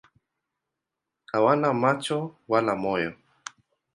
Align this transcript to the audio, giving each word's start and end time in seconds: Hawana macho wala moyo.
Hawana 1.31 1.69
macho 1.81 2.19
wala 2.51 2.73
moyo. 2.81 3.11